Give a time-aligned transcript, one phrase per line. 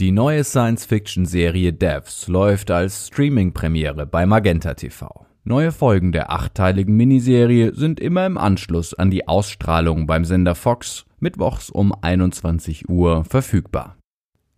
[0.00, 5.24] Die neue Science-Fiction-Serie Devs läuft als Streaming-Premiere bei Magenta TV.
[5.44, 11.06] Neue Folgen der achteiligen Miniserie sind immer im Anschluss an die Ausstrahlung beim Sender Fox
[11.20, 13.96] mittwochs um 21 Uhr verfügbar.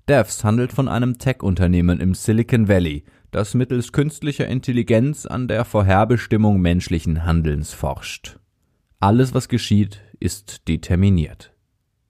[0.08, 6.62] Devs handelt von einem Tech-Unternehmen im Silicon Valley, das mittels künstlicher Intelligenz an der Vorherbestimmung
[6.62, 8.38] menschlichen Handelns forscht.
[9.00, 11.52] Alles, was geschieht, ist determiniert.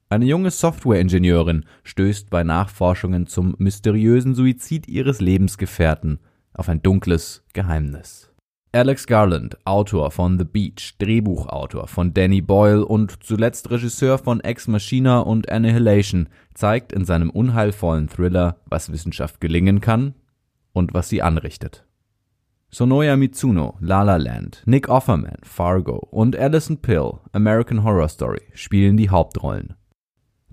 [0.09, 6.20] Eine junge Software-Ingenieurin stößt bei Nachforschungen zum mysteriösen Suizid ihres Lebensgefährten
[6.55, 8.33] auf ein dunkles Geheimnis.
[8.70, 14.69] Alex Garland, Autor von The Beach, Drehbuchautor von Danny Boyle und zuletzt Regisseur von Ex
[14.69, 20.14] Machina und Annihilation, zeigt in seinem unheilvollen Thriller, was Wissenschaft gelingen kann
[20.73, 21.84] und was sie anrichtet.
[22.70, 28.97] Sonoya Mitsuno, La La Land, Nick Offerman, Fargo und Alison Pill, American Horror Story spielen
[28.97, 29.75] die Hauptrollen.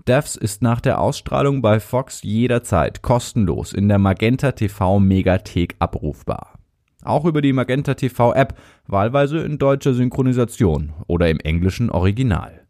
[0.06, 6.58] Devs ist nach der Ausstrahlung bei Fox jederzeit kostenlos in der Magenta TV Megathek abrufbar.
[7.02, 12.66] Auch über die Magenta TV App, wahlweise in deutscher Synchronisation oder im englischen Original.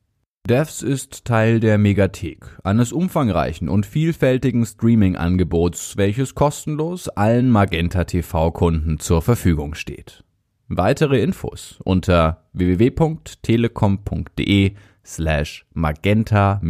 [0.49, 9.01] Devs ist Teil der Megathek, eines umfangreichen und vielfältigen Streaming-Angebots, welches kostenlos allen Magenta TV-Kunden
[9.01, 10.23] zur Verfügung steht.
[10.69, 16.61] Weitere Infos unter www.telekom.de slash magenta-tv.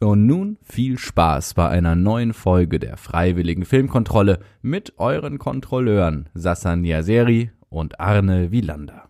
[0.00, 6.82] Und nun viel Spaß bei einer neuen Folge der Freiwilligen Filmkontrolle mit euren Kontrolleuren Sassan
[6.82, 9.08] Niaseri und Arne Wielander.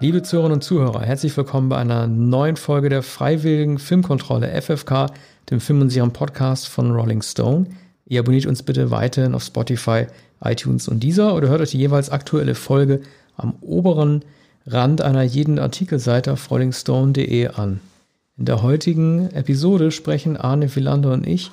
[0.00, 5.06] Liebe Zuhörerinnen und Zuhörer, herzlich willkommen bei einer neuen Folge der Freiwilligen Filmkontrolle FFK
[5.50, 7.66] dem Film und Serien Podcast von Rolling Stone.
[8.06, 10.06] Ihr abonniert uns bitte weiterhin auf Spotify,
[10.42, 13.00] iTunes und dieser oder hört euch die jeweils aktuelle Folge
[13.36, 14.24] am oberen
[14.66, 17.80] Rand einer jeden Artikelseite auf rollingstone.de an.
[18.36, 21.50] In der heutigen Episode sprechen Arne Philander und ich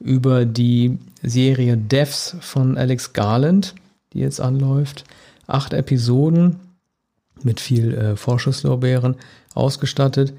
[0.00, 3.74] über die Serie Devs von Alex Garland,
[4.12, 5.04] die jetzt anläuft.
[5.46, 6.60] Acht Episoden
[7.42, 9.16] mit viel äh, Vorschusslorbeeren
[9.54, 10.34] ausgestattet.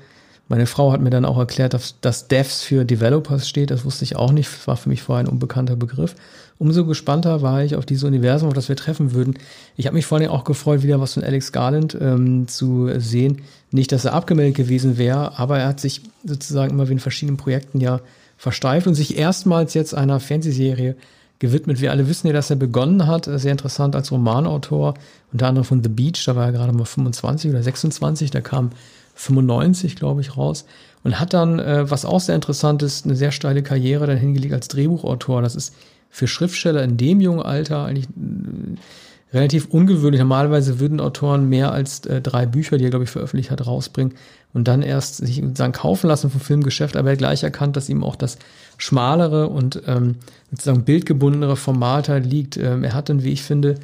[0.49, 3.69] Meine Frau hat mir dann auch erklärt, dass, dass Devs für Developers steht.
[3.69, 4.49] Das wusste ich auch nicht.
[4.51, 6.15] Das war für mich vorher ein unbekannter Begriff.
[6.57, 9.35] Umso gespannter war ich auf dieses Universum, auf das wir treffen würden.
[9.77, 13.43] Ich habe mich vor allem auch gefreut, wieder was von Alex Garland ähm, zu sehen.
[13.69, 17.37] Nicht, dass er abgemeldet gewesen wäre, aber er hat sich sozusagen immer wie in verschiedenen
[17.37, 18.01] Projekten ja
[18.35, 20.95] versteift und sich erstmals jetzt einer Fernsehserie
[21.37, 21.79] gewidmet.
[21.79, 24.95] Wir alle wissen ja, dass er begonnen hat, sehr interessant als Romanautor,
[25.31, 28.71] unter anderem von The Beach, da war er gerade mal 25 oder 26, da kam
[29.19, 30.65] 95, glaube ich, raus.
[31.03, 34.53] Und hat dann, äh, was auch sehr interessant ist, eine sehr steile Karriere dann hingelegt
[34.53, 35.41] als Drehbuchautor.
[35.41, 35.75] Das ist
[36.09, 40.19] für Schriftsteller in dem jungen Alter eigentlich äh, relativ ungewöhnlich.
[40.19, 44.15] Normalerweise würden Autoren mehr als äh, drei Bücher, die er, glaube ich, veröffentlicht hat, rausbringen
[44.53, 46.95] und dann erst sich sozusagen kaufen lassen vom Filmgeschäft.
[46.95, 48.37] Aber er hat gleich erkannt, dass ihm auch das
[48.77, 50.15] schmalere und ähm,
[50.49, 52.57] sozusagen bildgebundenere Format halt liegt.
[52.57, 53.75] Ähm, er hat dann, wie ich finde,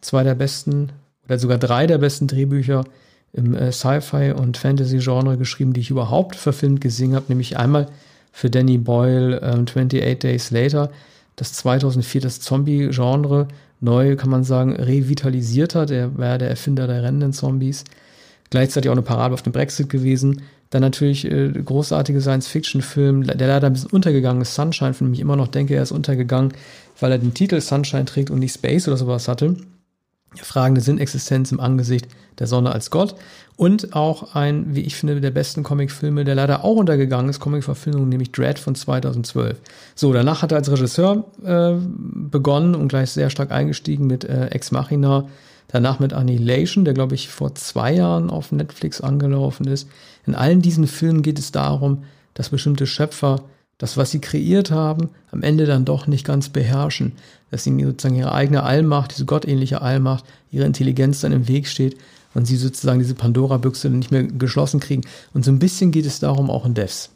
[0.00, 0.90] zwei der besten
[1.26, 2.84] oder sogar drei der besten Drehbücher
[3.34, 7.88] im äh, Sci-Fi und Fantasy-Genre geschrieben, die ich überhaupt verfilmt gesehen habe, nämlich einmal
[8.32, 10.90] für Danny Boyle ähm, 28 Days Later,
[11.36, 13.48] das 2004 das Zombie-Genre
[13.80, 15.90] neu, kann man sagen, revitalisiert hat.
[15.90, 17.84] Er war der Erfinder der rennenden Zombies.
[18.50, 20.42] Gleichzeitig auch eine Parade auf den Brexit gewesen.
[20.70, 25.20] Dann natürlich äh, großartige Science-Fiction-Film, der leider ein bisschen untergegangen ist, Sunshine, von dem ich
[25.20, 26.52] immer noch denke, er ist untergegangen,
[27.00, 29.56] weil er den Titel Sunshine trägt und nicht Space oder sowas hatte
[30.42, 32.08] fragende Sinnexistenz im Angesicht
[32.38, 33.14] der Sonne als Gott
[33.56, 38.08] und auch ein, wie ich finde, der besten Comicfilme, der leider auch untergegangen ist, Comicverfilmung,
[38.08, 39.60] nämlich Dread von 2012.
[39.94, 44.46] So, danach hat er als Regisseur äh, begonnen und gleich sehr stark eingestiegen mit äh,
[44.46, 45.28] Ex Machina,
[45.68, 49.88] danach mit Annihilation, der glaube ich vor zwei Jahren auf Netflix angelaufen ist.
[50.26, 53.42] In allen diesen Filmen geht es darum, dass bestimmte Schöpfer
[53.78, 57.12] das, was sie kreiert haben, am Ende dann doch nicht ganz beherrschen,
[57.50, 61.96] dass ihnen sozusagen ihre eigene Allmacht, diese gottähnliche Allmacht, ihre Intelligenz dann im Weg steht
[62.34, 65.02] und sie sozusagen diese Pandora-Büchse nicht mehr geschlossen kriegen.
[65.32, 67.10] Und so ein bisschen geht es darum auch in Devs.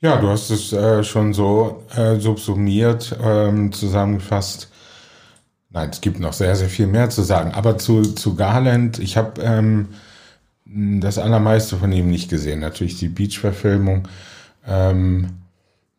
[0.00, 4.68] Ja, du hast es äh, schon so äh, subsumiert, ähm, zusammengefasst.
[5.70, 7.52] Nein, es gibt noch sehr, sehr viel mehr zu sagen.
[7.52, 9.88] Aber zu, zu Garland, ich habe ähm,
[10.64, 12.60] das allermeiste von ihm nicht gesehen.
[12.60, 14.08] Natürlich die Beach-Verfilmung.
[14.66, 15.38] Ähm,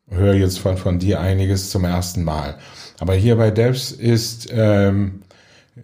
[0.10, 2.58] höre jetzt von, von dir einiges zum ersten Mal.
[3.00, 5.24] Aber hier bei Devs ist, ähm,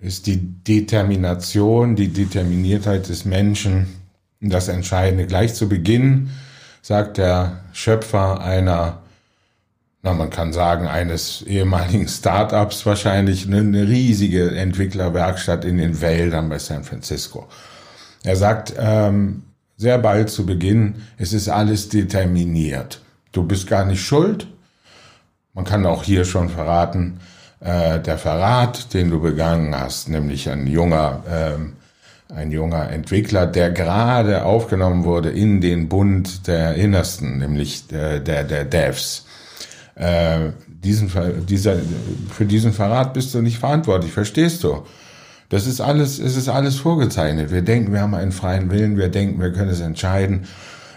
[0.01, 3.87] ist die Determination, die Determiniertheit des Menschen
[4.39, 5.25] das Entscheidende.
[5.25, 6.29] Gleich zu Beginn
[6.81, 9.01] sagt der Schöpfer einer
[10.01, 16.47] na, man kann sagen, eines ehemaligen Startups wahrscheinlich eine, eine riesige Entwicklerwerkstatt in den Wäldern
[16.47, 17.47] bei San Francisco.
[18.23, 19.43] Er sagt ähm,
[19.79, 23.01] sehr bald zu Beginn, es ist alles determiniert.
[23.31, 24.45] Du bist gar nicht schuld.
[25.53, 27.21] Man kann auch hier schon verraten,
[27.61, 31.73] äh, der Verrat, den du begangen hast, nämlich ein junger, ähm,
[32.27, 38.43] ein junger Entwickler, der gerade aufgenommen wurde in den Bund der Innersten, nämlich der, der,
[38.43, 39.25] der Devs
[39.99, 41.11] äh, diesen,
[41.45, 41.75] dieser,
[42.31, 44.83] für diesen Verrat bist du nicht verantwortlich, verstehst du?
[45.49, 47.51] Das ist alles, es ist alles vorgezeichnet.
[47.51, 50.45] Wir denken, wir haben einen freien Willen, wir denken, wir können es entscheiden.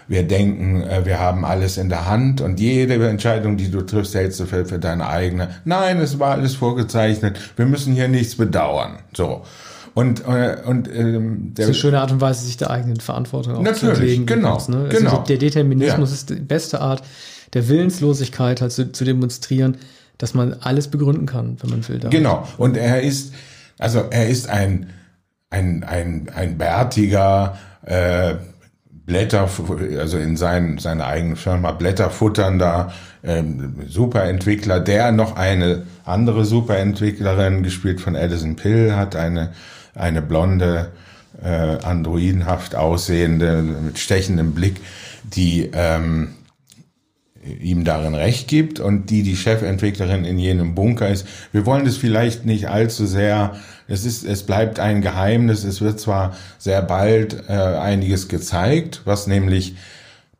[0.07, 4.13] Wir denken, äh, wir haben alles in der Hand und jede Entscheidung, die du triffst,
[4.15, 5.49] hältst du für, für deine eigene.
[5.65, 7.39] Nein, es war alles vorgezeichnet.
[7.55, 8.99] Wir müssen hier nichts bedauern.
[9.15, 9.43] So.
[9.95, 12.99] Und, äh, und ähm, der, das ist eine schöne Art und Weise, sich der eigenen
[12.99, 14.25] Verantwortung auch zu entlegen.
[14.25, 14.77] Genau, ne?
[14.85, 15.23] also genau.
[15.23, 16.15] Der Determinismus ja.
[16.15, 17.03] ist die beste Art,
[17.53, 19.77] der Willenslosigkeit halt zu, zu demonstrieren,
[20.17, 21.99] dass man alles begründen kann, wenn man will.
[21.99, 22.11] Damit.
[22.11, 22.47] Genau.
[22.57, 23.33] Und er ist,
[23.77, 24.89] also er ist ein,
[25.49, 28.35] ein, ein, ein bärtiger, äh,
[29.05, 29.49] Blätter,
[29.99, 32.93] also in sein, seiner eigenen Firma Blätterfutternder
[33.23, 39.51] ähm, Superentwickler, der noch eine andere Superentwicklerin, gespielt von Addison Pill, hat eine,
[39.93, 40.91] eine blonde,
[41.43, 41.47] äh,
[41.83, 44.79] androidenhaft aussehende, mit stechendem Blick,
[45.23, 46.35] die ähm,
[47.59, 51.27] ihm darin recht gibt und die die Chefentwicklerin in jenem Bunker ist.
[51.51, 53.55] Wir wollen das vielleicht nicht allzu sehr,
[53.87, 59.27] es ist, es bleibt ein Geheimnis, es wird zwar sehr bald äh, einiges gezeigt, was
[59.27, 59.75] nämlich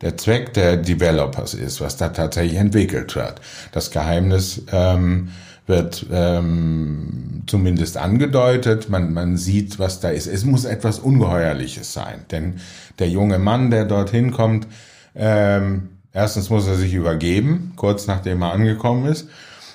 [0.02, 3.40] der Zweck der Developers ist, was da tatsächlich entwickelt wird.
[3.72, 5.30] Das Geheimnis ähm,
[5.66, 10.28] wird ähm, zumindest angedeutet, man, man sieht, was da ist.
[10.28, 12.56] Es muss etwas Ungeheuerliches sein, denn
[13.00, 14.68] der junge Mann, der dorthin kommt,
[15.16, 19.28] ähm, Erstens muss er sich übergeben, kurz nachdem er angekommen ist.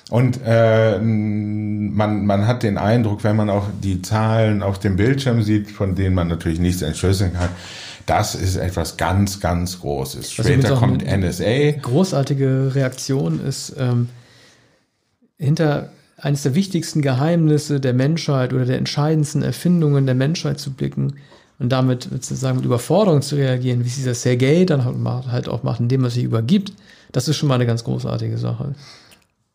[0.09, 5.43] Und äh, man, man hat den Eindruck, wenn man auch die Zahlen auf dem Bildschirm
[5.43, 7.49] sieht, von denen man natürlich nichts entschlüsseln kann,
[8.07, 10.31] das ist etwas ganz, ganz Großes.
[10.31, 11.71] Später kommt NSA.
[11.79, 14.09] Großartige Reaktion ist ähm,
[15.37, 21.17] hinter eines der wichtigsten Geheimnisse der Menschheit oder der entscheidendsten Erfindungen der Menschheit zu blicken
[21.59, 24.85] und damit sozusagen mit Überforderung zu reagieren, wie es dieser Sergei dann
[25.31, 26.73] halt auch macht, indem er sich übergibt,
[27.11, 28.75] das ist schon mal eine ganz großartige Sache.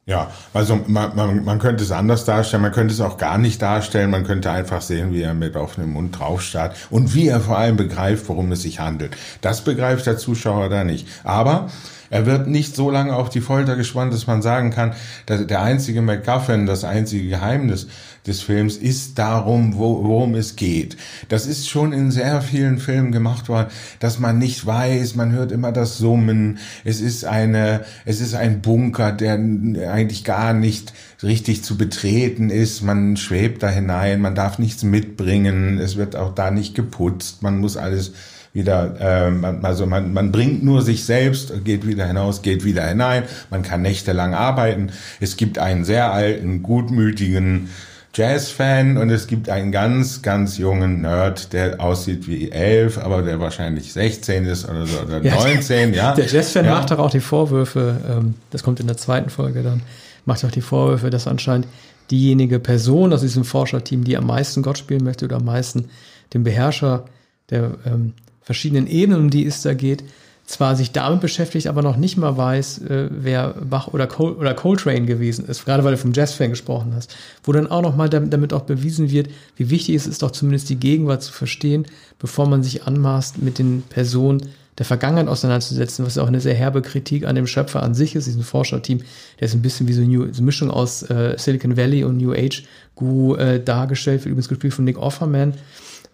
[0.07, 3.63] Ja, also man, man, man könnte es anders darstellen, man könnte es auch gar nicht
[3.63, 7.57] darstellen, man könnte einfach sehen, wie er mit offenem Mund draufstarrt und wie er vor
[7.57, 9.17] allem begreift, worum es sich handelt.
[9.41, 11.09] Das begreift der Zuschauer da nicht.
[11.25, 11.71] Aber
[12.11, 14.93] er wird nicht so lange auf die Folter gespannt, dass man sagen kann,
[15.25, 17.87] dass der einzige MacGuffin, das einzige Geheimnis
[18.27, 20.97] des Films ist darum, wo, worum es geht.
[21.29, 23.69] Das ist schon in sehr vielen Filmen gemacht worden,
[24.01, 26.59] dass man nicht weiß, man hört immer das Summen.
[26.85, 32.83] Es ist eine, es ist ein Bunker, der eigentlich gar nicht richtig zu betreten ist.
[32.83, 35.79] Man schwebt da hinein, man darf nichts mitbringen.
[35.79, 37.43] Es wird auch da nicht geputzt.
[37.43, 38.13] Man muss alles
[38.55, 43.25] wieder, ähm, also man, man bringt nur sich selbst, geht wieder hinaus, geht wieder hinein,
[43.51, 44.93] man kann nächtelang arbeiten.
[45.21, 47.69] Es gibt einen sehr alten, gutmütigen
[48.15, 53.41] Jazz-Fan und es gibt einen ganz, ganz jungen Nerd, der aussieht wie elf, aber der
[53.41, 56.15] wahrscheinlich 16 ist oder, so, oder ja, 19, ja.
[56.15, 56.75] Der Jazz-Fan ja.
[56.75, 59.83] macht doch auch die Vorwürfe, ähm, das kommt in der zweiten Folge dann,
[60.25, 61.67] macht auch die Vorwürfe, dass anscheinend
[62.11, 65.89] diejenige Person aus diesem Forscherteam, die am meisten Gott spielen möchte oder am meisten
[66.33, 67.07] den Beherrscher
[67.51, 70.05] der ähm, verschiedenen Ebenen, um die es da geht,
[70.47, 74.55] zwar sich damit beschäftigt, aber noch nicht mal weiß, äh, wer Bach oder, Col oder
[74.55, 78.11] Coltrane gewesen ist, gerade weil du vom Jazzfan gesprochen hast, wo dann auch noch mal
[78.11, 81.87] damit auch bewiesen wird, wie wichtig es ist, doch zumindest die Gegenwart zu verstehen,
[82.19, 84.43] bevor man sich anmaßt, mit den Personen
[84.77, 88.15] der Vergangenheit auseinanderzusetzen, was ja auch eine sehr herbe Kritik an dem Schöpfer an sich
[88.15, 89.03] ist, diesem Forscherteam,
[89.39, 92.65] der ist ein bisschen wie so eine, Mischung aus äh, Silicon Valley und New Age
[92.97, 95.55] Guru äh, dargestellt, wird übrigens gespielt von Nick Offerman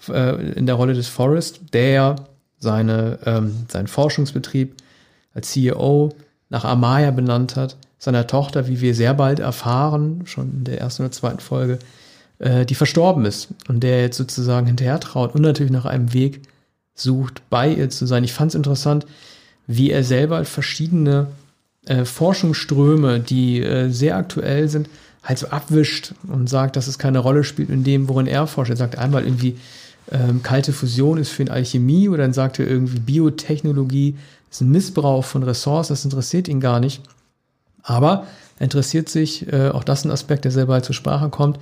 [0.08, 2.16] äh, in der Rolle des Forrest, der
[2.60, 4.76] seine, ähm, seinen Forschungsbetrieb
[5.34, 6.10] als CEO
[6.50, 11.02] nach Amaya benannt hat, seiner Tochter, wie wir sehr bald erfahren, schon in der ersten
[11.02, 11.78] oder zweiten Folge,
[12.38, 16.42] äh, die verstorben ist und der jetzt sozusagen hinterher traut und natürlich nach einem Weg
[16.94, 18.24] sucht, bei ihr zu sein.
[18.24, 19.06] Ich fand es interessant,
[19.66, 21.28] wie er selber verschiedene
[21.86, 24.88] äh, Forschungsströme, die äh, sehr aktuell sind,
[25.22, 28.70] halt so abwischt und sagt, dass es keine Rolle spielt in dem, worin er forscht.
[28.70, 29.56] Er sagt einmal irgendwie,
[30.10, 34.16] ähm, kalte Fusion ist für ihn Alchemie oder dann sagt er irgendwie Biotechnologie
[34.50, 37.02] ist ein Missbrauch von Ressourcen, das interessiert ihn gar nicht.
[37.82, 38.26] Aber
[38.58, 41.58] er interessiert sich, äh, auch das ist ein Aspekt, der selber halt zur Sprache kommt,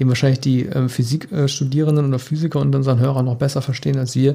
[0.00, 4.34] den wahrscheinlich die äh, Physikstudierenden oder Physiker und unseren Hörern noch besser verstehen als wir.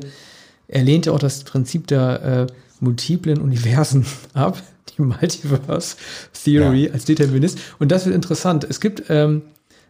[0.67, 4.61] Er lehnt ja auch das Prinzip der äh, multiplen Universen ab,
[4.97, 5.97] die Multiverse
[6.43, 6.93] Theory ja.
[6.93, 7.59] als Determinist.
[7.79, 8.65] Und das wird interessant.
[8.69, 9.43] Es gibt ähm,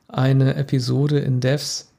[0.07, 1.89] eine Episode in Devs,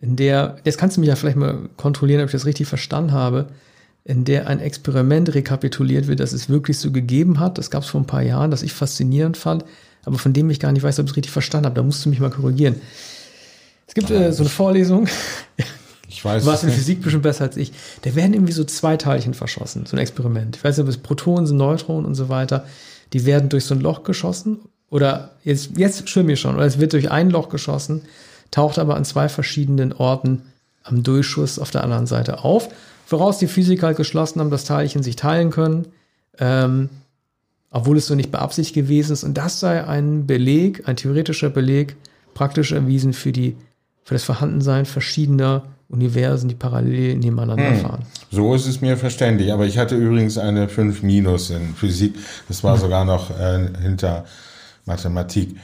[0.00, 3.12] in der, jetzt kannst du mich ja vielleicht mal kontrollieren, ob ich das richtig verstanden
[3.12, 3.48] habe,
[4.04, 7.56] in der ein Experiment rekapituliert wird, das es wirklich so gegeben hat.
[7.56, 9.64] Das gab es vor ein paar Jahren, das ich faszinierend fand,
[10.04, 11.76] aber von dem ich gar nicht weiß, ob ich es richtig verstanden habe.
[11.76, 12.76] Da musst du mich mal korrigieren.
[13.86, 15.08] Es gibt äh, so eine Vorlesung.
[16.06, 16.44] Ich weiß.
[16.44, 17.72] Du warst in Physik bestimmt besser als ich.
[18.02, 20.54] Da werden irgendwie so zwei Teilchen verschossen, so ein Experiment.
[20.54, 22.66] Ich weiß nicht, ob es Protonen sind, Neutronen und so weiter.
[23.12, 24.60] Die werden durch so ein Loch geschossen.
[24.90, 26.54] Oder jetzt, jetzt schwimmen wir schon.
[26.54, 28.02] Oder es wird durch ein Loch geschossen,
[28.50, 30.42] taucht aber an zwei verschiedenen Orten
[30.82, 32.68] am Durchschuss auf der anderen Seite auf
[33.06, 35.86] Voraus die Physiker halt geschlossen haben, dass Teilchen sich teilen können,
[36.38, 36.88] ähm,
[37.70, 39.24] obwohl es so nicht beabsichtigt gewesen ist.
[39.24, 41.96] Und das sei ein Beleg, ein theoretischer Beleg,
[42.32, 43.56] praktisch erwiesen für, die,
[44.04, 47.80] für das Vorhandensein verschiedener Universen, die parallel nebeneinander hm.
[47.80, 48.02] fahren.
[48.30, 49.52] So ist es mir verständlich.
[49.52, 52.14] Aber ich hatte übrigens eine 5 Minus in Physik.
[52.48, 52.80] Das war hm.
[52.80, 54.24] sogar noch äh, hinter
[54.86, 55.56] Mathematik.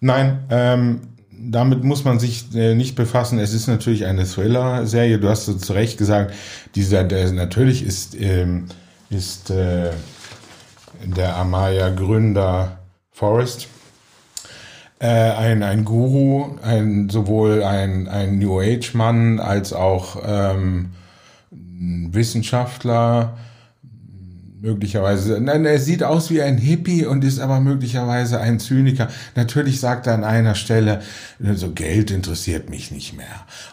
[0.00, 1.00] Nein, ähm,
[1.38, 3.38] damit muss man sich äh, nicht befassen.
[3.38, 5.18] Es ist natürlich eine Thriller-Serie.
[5.18, 6.34] Du hast zu Recht gesagt,
[6.74, 8.66] dieser, der natürlich ist, ähm,
[9.10, 9.90] ist äh,
[11.04, 12.78] der Amaya-Gründer
[13.12, 13.68] Forrest
[14.98, 20.92] äh, ein, ein Guru, ein, sowohl ein, ein New Age-Mann als auch ähm,
[21.50, 23.36] Wissenschaftler,
[24.64, 25.40] möglicherweise.
[25.40, 29.08] Nein, er sieht aus wie ein Hippie und ist aber möglicherweise ein Zyniker.
[29.36, 31.02] Natürlich sagt er an einer Stelle,
[31.54, 33.26] so Geld interessiert mich nicht mehr.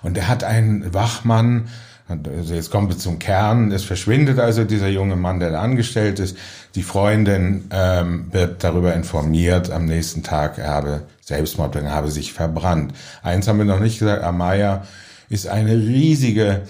[0.03, 1.69] Und er hat einen Wachmann,
[2.09, 3.71] also jetzt kommen wir zum Kern.
[3.71, 6.35] Es verschwindet also dieser junge Mann, der da angestellt ist.
[6.75, 12.33] Die Freundin ähm, wird darüber informiert am nächsten Tag, er habe Selbstmord, er habe sich
[12.33, 12.93] verbrannt.
[13.23, 14.83] Eins haben wir noch nicht gesagt, Amaya
[15.29, 16.63] ist eine riesige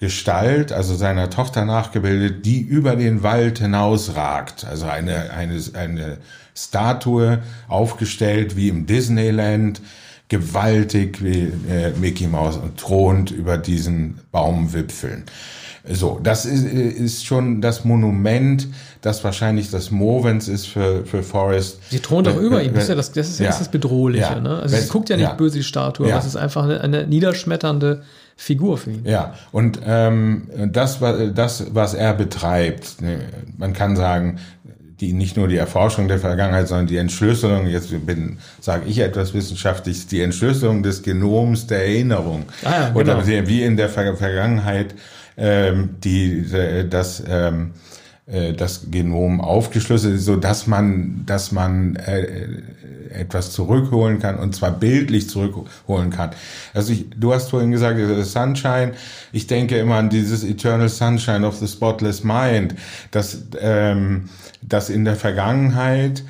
[0.00, 4.66] Gestalt, also seiner Tochter nachgebildet, die über den Wald hinausragt.
[4.68, 6.16] Also eine, eine, eine
[6.56, 9.82] Statue aufgestellt wie im Disneyland,
[10.28, 15.24] gewaltig wie äh, Mickey Mouse und thront über diesen Baumwipfeln.
[15.86, 18.68] So, das ist, ist schon das Monument,
[19.02, 21.78] das wahrscheinlich das Movens ist für, für Forrest.
[21.90, 24.22] Sie thront auch über ihm, das ist ja das, das, ist ja, das Bedrohliche.
[24.22, 24.40] Ja.
[24.40, 24.60] Ne?
[24.60, 25.34] Also sie guckt ja nicht ja.
[25.34, 26.14] böse die Statue, ja.
[26.14, 28.02] aber es ist einfach eine, eine niederschmetternde
[28.40, 29.04] Figur für ihn.
[29.04, 30.98] Ja, und ähm, das,
[31.34, 33.18] das, was er betreibt, ne,
[33.58, 34.38] man kann sagen,
[34.98, 39.34] die nicht nur die Erforschung der Vergangenheit, sondern die Entschlüsselung, jetzt bin, sage ich etwas
[39.34, 42.44] wissenschaftlich, die Entschlüsselung des Genoms der Erinnerung.
[42.64, 43.00] Ah, ja, genau.
[43.00, 44.94] Oder wie in der Vergangenheit
[45.36, 46.46] ähm, die,
[46.88, 47.72] das ähm,
[48.26, 52.46] äh, das Genom aufgeschlüsselt ist, so dass man, dass man äh,
[53.10, 56.30] etwas zurückholen kann und zwar bildlich zurückholen kann.
[56.74, 58.92] Also ich, du hast vorhin gesagt, Sunshine.
[59.32, 62.74] Ich denke immer an dieses Eternal Sunshine of the Spotless Mind,
[63.10, 64.28] dass ähm,
[64.62, 66.22] dass in der Vergangenheit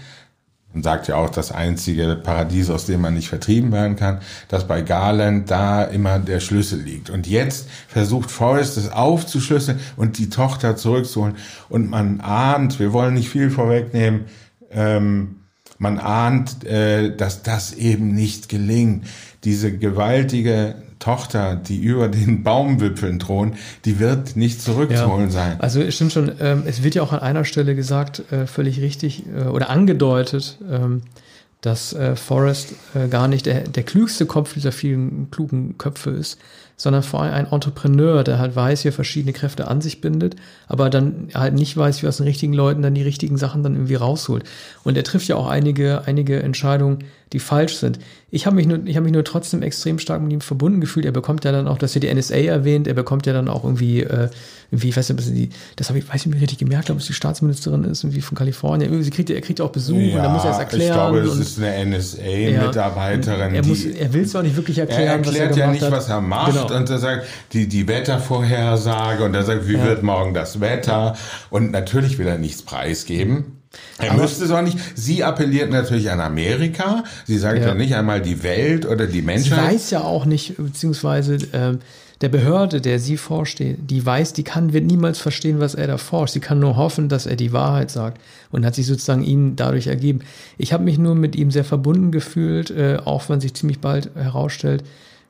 [0.73, 4.69] man sagt ja auch, das einzige Paradies, aus dem man nicht vertrieben werden kann, dass
[4.69, 7.11] bei Garland da immer der Schlüssel liegt.
[7.11, 11.35] Und jetzt versucht Forrest es aufzuschlüsseln und die Tochter zurückzuholen.
[11.69, 14.27] Und man ahnt, wir wollen nicht viel vorwegnehmen,
[14.71, 15.40] ähm,
[15.81, 19.07] man ahnt, äh, dass das eben nicht gelingt.
[19.45, 23.57] Diese gewaltige Tochter, die über den Baumwipfeln thront,
[23.87, 25.31] die wird nicht zurückzuholen ja.
[25.31, 25.61] sein.
[25.61, 28.81] Also es stimmt schon, ähm, es wird ja auch an einer Stelle gesagt, äh, völlig
[28.81, 31.01] richtig, äh, oder angedeutet, ähm,
[31.63, 32.75] dass äh, Forrest
[33.11, 36.39] gar nicht der, der klügste Kopf dieser vielen klugen Köpfe ist,
[36.81, 40.37] sondern vor allem ein Entrepreneur, der halt weiß, wie er verschiedene Kräfte an sich bindet,
[40.67, 43.75] aber dann halt nicht weiß, wie aus den richtigen Leuten dann die richtigen Sachen dann
[43.75, 44.45] irgendwie rausholt.
[44.83, 47.01] Und er trifft ja auch einige, einige Entscheidungen,
[47.33, 47.99] die falsch sind.
[48.33, 51.05] Ich habe mich nur, ich habe mich nur trotzdem extrem stark mit ihm verbunden gefühlt.
[51.05, 53.65] Er bekommt ja dann auch, dass er die NSA erwähnt, er bekommt ja dann auch
[53.65, 54.29] irgendwie, äh,
[54.71, 57.07] irgendwie, ich weiß nicht, die, das habe ich, weiß nicht, wie richtig gemerkt, ob es
[57.07, 59.03] die Staatsministerin ist, irgendwie von Kalifornien.
[59.03, 60.89] Sie kriegt, er kriegt auch Besuch ja, und dann muss er es erklären.
[60.89, 63.55] Ich glaube, es ist eine NSA-Mitarbeiterin.
[63.55, 65.03] Ja, er, muss, er will es auch nicht wirklich erklären.
[65.03, 65.93] Er erklärt was er ja nicht, hat.
[65.93, 66.77] was er macht genau.
[66.77, 69.85] und er sagt, die, die Wettervorhersage und er sagt, wie ja.
[69.85, 71.17] wird morgen das Wetter?
[71.51, 73.60] Und natürlich will er nichts preisgeben.
[73.99, 74.79] Er Aber müsste es auch nicht.
[74.95, 77.05] Sie appelliert natürlich an Amerika.
[77.25, 77.69] Sie sagt ja.
[77.69, 79.71] doch nicht einmal die Welt oder die Menschheit.
[79.71, 81.79] Sie weiß ja auch nicht, beziehungsweise äh,
[82.21, 85.97] der Behörde, der sie vorsteht, die weiß, die kann, wird niemals verstehen, was er da
[85.97, 86.35] forscht.
[86.35, 89.87] Sie kann nur hoffen, dass er die Wahrheit sagt und hat sich sozusagen ihm dadurch
[89.87, 90.21] ergeben.
[90.59, 94.11] Ich habe mich nur mit ihm sehr verbunden gefühlt, äh, auch wenn sich ziemlich bald
[94.15, 94.85] herausstellt,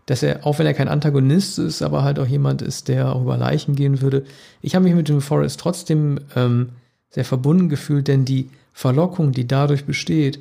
[0.07, 3.23] dass er, auch wenn er kein Antagonist ist, aber halt auch jemand ist, der auch
[3.23, 4.25] über Leichen gehen würde.
[4.63, 6.71] Ich habe mich mit dem Forrest trotzdem ähm,
[7.11, 10.39] sehr verbunden gefühlt, denn die Verlockung, die dadurch besteht,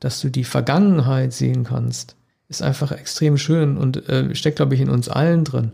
[0.00, 2.16] dass du die Vergangenheit sehen kannst,
[2.48, 5.72] ist einfach extrem schön und äh, steckt, glaube ich, in uns allen drin.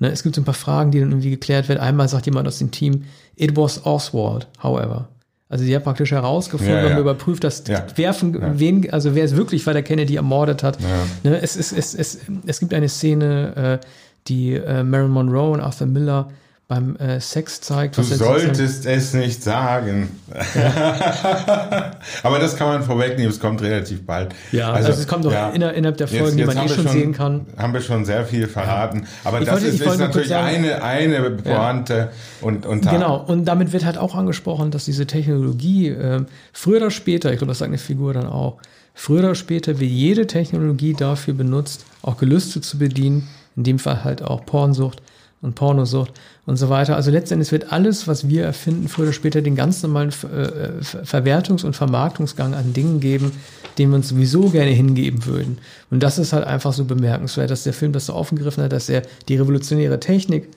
[0.00, 1.80] Ne, es gibt so ein paar Fragen, die dann irgendwie geklärt werden.
[1.80, 3.04] Einmal sagt jemand aus dem Team,
[3.36, 5.08] it was Oswald, however.
[5.48, 6.88] Also sie hat praktisch herausgefunden, Ja, ja.
[6.90, 7.84] man überprüft, dass Ja.
[7.96, 10.78] wer von wen, also wer es wirklich war, der Kennedy ermordet hat.
[11.24, 13.86] Ne, es, es, es, es, es gibt eine Szene, äh,
[14.28, 16.30] die äh, Marilyn Monroe und Arthur Miller
[16.68, 17.96] beim äh, Sex zeigt.
[17.96, 20.10] Du jetzt solltest es nicht sagen.
[22.22, 24.34] Aber das kann man vorwegnehmen, es kommt relativ bald.
[24.52, 27.46] Ja, also, es kommt noch inner, innerhalb der Folgen, die man eh schon, sehen kann.
[27.56, 29.06] Haben wir schon sehr viel verraten.
[29.24, 32.10] Aber Ich das wollte- ist, ist natürlich sagen- eine, eine Pointe.
[32.42, 36.90] Und, und Genau, und damit wird halt auch angesprochen, dass diese Technologie ähm, früher oder
[36.90, 38.58] später, ich glaube, das sagt eine Figur dann auch,
[38.92, 44.04] früher oder später wird jede Technologie dafür benutzt, auch Gelüste zu bedienen, in dem Fall
[44.04, 45.00] halt auch Pornsucht
[45.40, 46.12] und Pornosucht
[46.46, 46.96] und so weiter.
[46.96, 51.04] Also letztendlich wird alles, was wir erfinden, früher oder später den ganz normalen äh, Ver
[51.04, 53.32] Verwertungs- und Vermarktungsgang an Dingen geben,
[53.78, 55.58] den wir uns sowieso gerne hingeben würden.
[55.90, 58.88] Und das ist halt einfach so bemerkenswert, dass der Film das so aufgegriffen hat, dass
[58.88, 60.48] er die revolutionäre Technik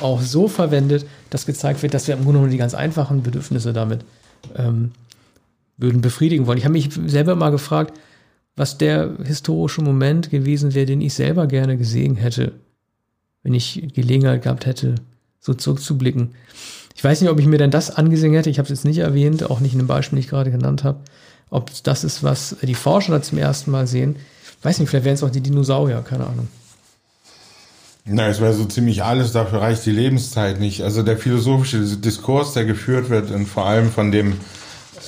[0.00, 3.72] auch so verwendet, dass gezeigt wird, dass wir im Grunde genommen die ganz einfachen Bedürfnisse
[3.72, 4.04] damit
[4.56, 4.92] ähm,
[5.76, 6.58] würden befriedigen wollen.
[6.58, 7.98] Ich habe mich selber mal gefragt,
[8.56, 12.52] was der historische Moment gewesen wäre, den ich selber gerne gesehen hätte,
[13.42, 14.96] wenn ich Gelegenheit gehabt hätte,
[15.40, 16.34] so zurückzublicken.
[16.94, 18.98] Ich weiß nicht, ob ich mir dann das angesehen hätte, ich habe es jetzt nicht
[18.98, 21.00] erwähnt, auch nicht in dem Beispiel, das ich gerade genannt habe,
[21.48, 24.16] ob das ist, was die Forscher da zum ersten Mal sehen.
[24.62, 26.48] Weiß nicht, vielleicht wären es auch die Dinosaurier, keine Ahnung.
[28.04, 30.82] Na, es wäre so ziemlich alles, dafür reicht die Lebenszeit nicht.
[30.82, 34.34] Also der philosophische Diskurs, der geführt wird und vor allem von dem,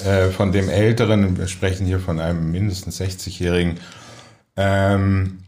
[0.04, 3.78] äh, von dem Älteren, wir sprechen hier von einem mindestens 60-Jährigen,
[4.56, 5.38] ähm,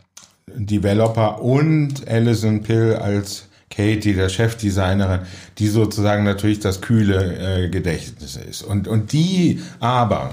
[0.56, 5.20] Developer und Alison Pill als Katie, der Chefdesignerin,
[5.58, 8.62] die sozusagen natürlich das kühle äh, Gedächtnis ist.
[8.62, 10.30] Und, und die aber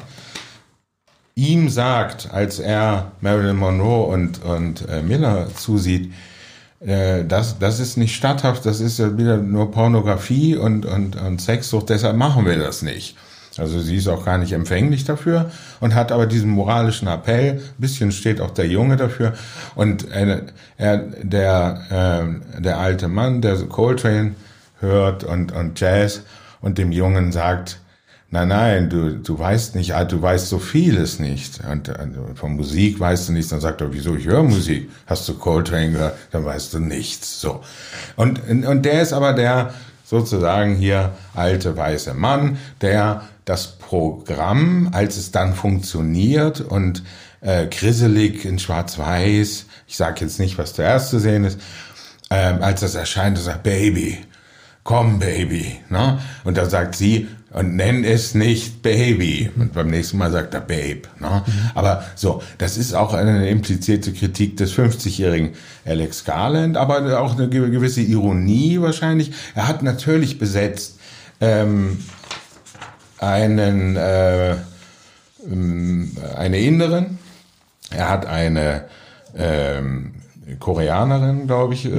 [1.36, 6.12] ihm sagt, als er Marilyn Monroe und, und äh, Miller zusieht,
[6.82, 11.42] äh, das, das ist nicht statthaft, das ist ja wieder nur Pornografie und, und, und
[11.42, 13.16] Sexsucht, deshalb machen wir das nicht.
[13.58, 17.62] Also sie ist auch gar nicht empfänglich dafür und hat aber diesen moralischen Appell, ein
[17.78, 19.34] bisschen steht auch der Junge dafür
[19.76, 20.44] und äh,
[20.78, 24.36] er, der, äh, der alte Mann, der so Coltrane
[24.80, 26.22] hört und, und Jazz
[26.62, 27.80] und dem Jungen sagt,
[28.34, 31.60] Nein, nein, du, du weißt nicht, ah, du weißt so vieles nicht.
[31.70, 33.50] Und also von Musik weißt du nichts.
[33.50, 34.90] Dann sagt er, wieso, ich höre Musik.
[35.06, 36.16] Hast du Coltrane gehört?
[36.32, 37.42] Dann weißt du nichts.
[37.42, 37.60] So.
[38.16, 39.74] Und, und der ist aber der
[40.06, 47.04] sozusagen hier alte weiße Mann, der das Programm, als es dann funktioniert und
[47.42, 51.60] äh, grisselig in schwarz-weiß, ich sage jetzt nicht, was zuerst zu sehen ist,
[52.30, 54.20] ähm, als das erscheint, er sagt, Baby,
[54.84, 55.80] komm Baby.
[55.90, 56.20] Ne?
[56.44, 59.52] Und da sagt sie, und nenn es nicht Baby.
[59.58, 61.02] Und beim nächsten Mal sagt er Babe.
[61.20, 61.44] Ne?
[61.76, 65.52] Aber so, das ist auch eine implizierte Kritik des 50-jährigen
[65.86, 69.34] Alex Garland, aber auch eine gewisse Ironie wahrscheinlich.
[69.54, 71.00] Er hat natürlich besetzt
[71.42, 72.00] ähm,
[73.22, 74.56] einen äh,
[75.50, 77.18] ähm, eine Inderin,
[77.90, 78.86] er hat eine
[79.38, 80.14] ähm,
[80.60, 81.90] Koreanerin, glaube ich, äh,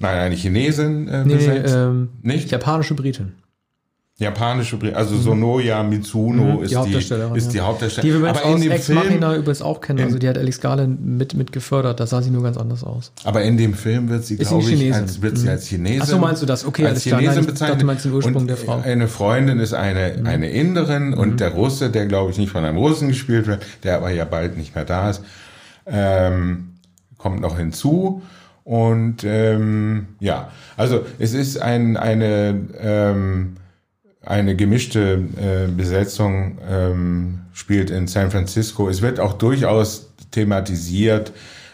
[0.00, 1.74] nein, eine Chinesin äh, Nee, nee, besetzt.
[1.76, 2.50] ähm, Nicht?
[2.50, 3.34] japanische Britin.
[4.20, 7.60] Japanische, also Sonoya Mitsuno Mhm, ist die Hauptdarstellerin, Die, ist die.
[7.60, 8.16] Hauptdarstellerin.
[8.18, 10.00] Die wir aber in dem Ex Film, übrigens auch kennen.
[10.00, 12.00] Also die hat Alex Garland mit, mit gefördert.
[12.00, 13.12] Da sah sie nur ganz anders aus.
[13.22, 14.94] aber in dem Film wird sie, Ist glaube ich, Chinesin?
[15.02, 16.00] als, wird sie als Chinesin.
[16.02, 16.64] Ach so, meinst du das?
[16.64, 17.04] Okay, als.
[17.04, 17.80] Chinesin dachte, bezeichnet.
[17.82, 18.78] du meinst den Ursprung und der Frau.
[18.78, 18.82] Mhm.
[18.82, 22.76] Eine Freundin ist eine, eine Inderin und der Russe, der glaube ich nicht von einem
[22.78, 25.22] Russen gespielt wird, der aber ja bald nicht mehr da ist,
[25.86, 26.70] ähm,
[27.18, 28.22] kommt noch hinzu.
[28.64, 33.54] Und ähm, ja, also es ist ein, eine ähm,
[34.28, 38.88] eine gemischte äh, Besetzung ähm, spielt in San Francisco.
[38.90, 41.32] Es wird auch durchaus thematisiert,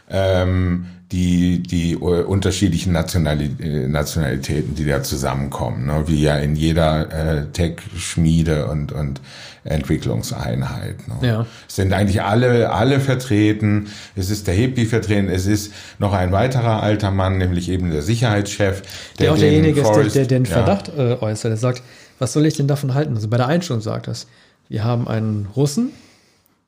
[0.09, 6.05] ähm, die, die äh, unterschiedlichen äh, Nationalitäten, die da zusammenkommen, ne?
[6.07, 9.21] wie ja in jeder äh, Tech-Schmiede und, und
[9.65, 11.07] Entwicklungseinheit.
[11.09, 11.29] Ne?
[11.29, 11.47] Ja.
[11.69, 13.89] Es sind eigentlich alle, alle vertreten.
[14.17, 15.29] Es ist der Hippie vertreten.
[15.29, 18.83] Es ist noch ein weiterer alter Mann, nämlich eben der Sicherheitschef.
[19.19, 20.51] Der, auch den derjenige ist, der, der den ja.
[20.51, 21.51] Verdacht äh, äußert.
[21.51, 21.83] Der sagt,
[22.19, 23.15] was soll ich denn davon halten?
[23.15, 24.27] Also bei der Einstellung sagt das.
[24.69, 25.91] Wir haben einen Russen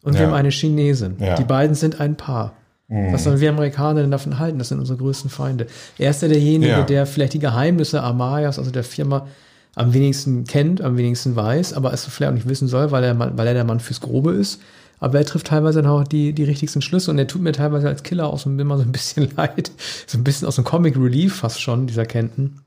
[0.03, 0.27] und wir Ja.
[0.27, 1.17] haben eine Chinesin.
[1.19, 1.37] Ja.
[1.37, 2.53] Die beiden sind ein Paar.
[2.89, 4.59] Was sollen wir Amerikaner denn davon halten?
[4.59, 5.67] Das sind unsere größten Feinde.
[5.99, 6.83] Er ist ja derjenige, Ja.
[6.83, 9.27] der vielleicht die Geheimnisse Amayas, also der Firma,
[9.75, 13.19] am wenigsten kennt, am wenigsten weiß, aber es vielleicht auch nicht wissen soll, weil er,
[13.19, 14.61] weil er der Mann fürs Grobe ist.
[15.01, 17.87] Aber er trifft teilweise dann auch die, die richtigsten Schlüsse und er tut mir teilweise
[17.89, 19.71] als Killer auch so immer so ein bisschen leid.
[20.07, 22.61] So ein bisschen aus dem Comic Relief fast schon, dieser Kenton.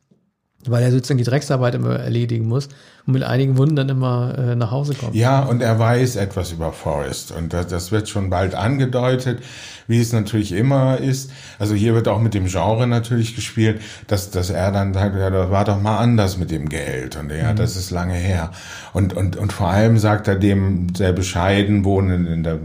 [0.65, 2.67] Weil er sozusagen die Drecksarbeit immer erledigen muss
[3.05, 5.15] und mit einigen Wunden dann immer äh, nach Hause kommt.
[5.15, 9.39] Ja, und er weiß etwas über Forrest und das, das wird schon bald angedeutet,
[9.87, 11.31] wie es natürlich immer ist.
[11.59, 15.29] Also hier wird auch mit dem Genre natürlich gespielt, dass, dass er dann sagt, ja,
[15.29, 17.55] das war doch mal anders mit dem Geld und ja, mhm.
[17.55, 18.51] das ist lange her.
[18.91, 22.59] Und, und, und vor allem sagt er dem sehr bescheiden wohnen in der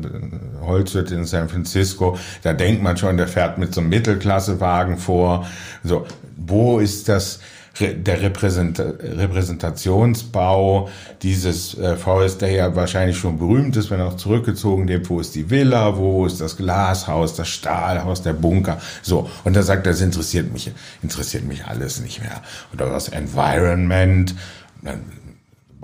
[0.63, 5.47] Holzhütte in San Francisco, da denkt man schon, der fährt mit so einem Mittelklassewagen vor.
[5.85, 7.41] So, wo ist das,
[7.81, 10.89] der Repräsent Repräsentationsbau
[11.23, 15.21] dieses äh, Forest, der ja wahrscheinlich schon berühmt ist, wenn er auch zurückgezogen lebt, wo
[15.21, 19.29] ist die Villa, wo ist das Glashaus, das Stahlhaus, der Bunker, so.
[19.43, 20.71] Und er sagt, das interessiert mich,
[21.03, 22.43] interessiert mich alles nicht mehr.
[22.73, 24.35] Oder das Environment,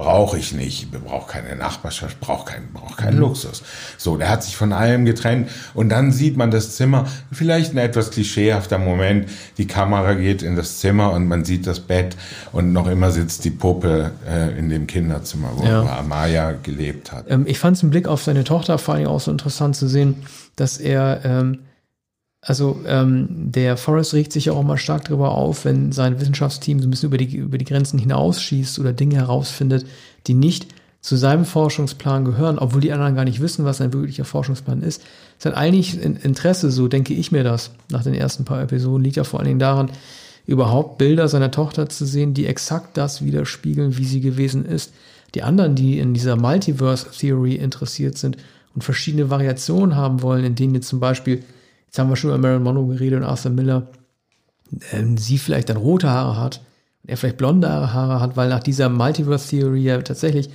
[0.01, 3.21] brauche ich nicht, brauche keine Nachbarschaft, brauche keinen, brauche keinen mhm.
[3.21, 3.63] Luxus.
[3.99, 7.79] So, der hat sich von allem getrennt und dann sieht man das Zimmer, vielleicht ein
[7.79, 12.17] etwas klischeehafter Moment, die Kamera geht in das Zimmer und man sieht das Bett
[12.53, 15.99] und noch immer sitzt die Puppe äh, in dem Kinderzimmer, wo ja.
[15.99, 17.27] Amaya gelebt hat.
[17.29, 19.87] Ähm, ich fand es im Blick auf seine Tochter vor allem auch so interessant zu
[19.87, 20.23] sehen,
[20.57, 21.59] dass er ähm,
[22.43, 26.81] also ähm, der Forrest regt sich ja auch mal stark darüber auf, wenn sein Wissenschaftsteam
[26.81, 29.85] so ein bisschen über die, über die Grenzen hinausschießt oder Dinge herausfindet,
[30.27, 30.69] die nicht
[31.03, 35.03] zu seinem Forschungsplan gehören, obwohl die anderen gar nicht wissen, was sein wirklicher Forschungsplan ist.
[35.39, 39.25] Sein eigentlich Interesse, so denke ich mir das, nach den ersten paar Episoden, liegt ja
[39.25, 39.91] vor allen Dingen daran,
[40.47, 44.93] überhaupt Bilder seiner Tochter zu sehen, die exakt das widerspiegeln, wie sie gewesen ist.
[45.35, 48.37] Die anderen, die in dieser Multiverse Theory interessiert sind
[48.75, 51.43] und verschiedene Variationen haben wollen, in denen jetzt zum Beispiel
[51.91, 53.89] Jetzt haben wir schon über Marilyn Monroe geredet und Arthur Miller.
[54.93, 56.61] Ähm, sie vielleicht dann rote Haare hat
[57.03, 60.51] und er vielleicht blonde Haare hat, weil nach dieser Multiverse Theory ja tatsächlich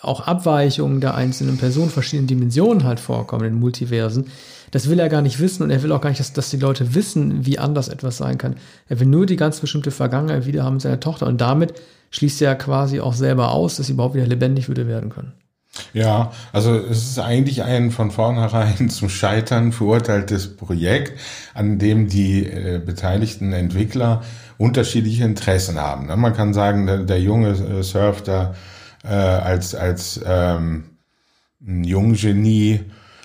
[0.00, 4.28] auch Abweichungen der einzelnen Personen, verschiedenen Dimensionen halt vorkommen in Multiversen.
[4.70, 6.58] Das will er gar nicht wissen und er will auch gar nicht, dass, dass die
[6.58, 8.54] Leute wissen, wie anders etwas sein kann.
[8.88, 11.74] Er will nur die ganz bestimmte Vergangenheit wieder haben mit seiner Tochter und damit
[12.12, 15.32] schließt er quasi auch selber aus, dass sie überhaupt wieder lebendig würde werden können.
[15.92, 21.18] Ja, also es ist eigentlich ein von vornherein zum Scheitern verurteiltes Projekt,
[21.54, 24.22] an dem die äh, beteiligten Entwickler
[24.58, 26.06] unterschiedliche Interessen haben.
[26.06, 26.16] Ne?
[26.16, 28.54] Man kann sagen, der, der Junge äh, surft da
[29.04, 30.84] äh, als, als ähm,
[31.66, 32.80] ein Junggenie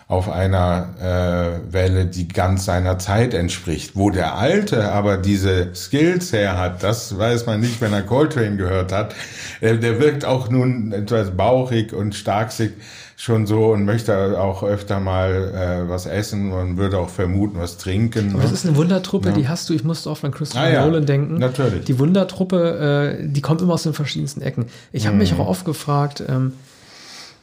[0.08, 3.96] auf einer äh, Welle, die ganz seiner Zeit entspricht.
[3.96, 8.58] Wo der Alte aber diese Skills her hat, das weiß man nicht, wenn er Coltrane
[8.58, 9.16] gehört hat.
[9.62, 12.74] Äh, der wirkt auch nun etwas bauchig und starksig
[13.16, 17.78] schon so und möchte auch öfter mal äh, was essen und würde auch vermuten, was
[17.78, 18.32] trinken.
[18.34, 18.58] Aber das ne?
[18.58, 19.36] ist eine Wundertruppe, ja.
[19.36, 20.86] die hast du, ich musste oft an Christopher ah, ja.
[20.86, 21.38] Nolan denken.
[21.38, 21.86] Natürlich.
[21.86, 24.66] Die Wundertruppe, äh, die kommt immer aus den verschiedensten Ecken.
[24.92, 25.22] Ich habe mhm.
[25.22, 26.54] mich auch oft gefragt, ähm,